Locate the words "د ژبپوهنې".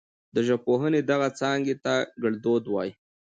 0.35-1.01